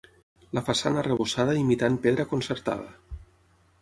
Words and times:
La 0.57 0.61
façana 0.69 0.99
arrebossada 1.01 1.55
imitant 1.65 1.99
pedra 2.07 2.29
concertada. 2.33 2.91